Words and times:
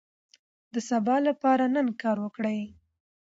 د 0.73 0.75
سبا 0.89 1.15
لپاره 1.27 1.63
نن 1.75 1.87
کار 2.01 2.17
وکړئ. 2.21 2.59